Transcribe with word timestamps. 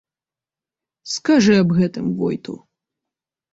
Скажы 1.17 1.53
аб 1.65 1.69
гэтым 1.81 2.05
войту! 2.25 2.53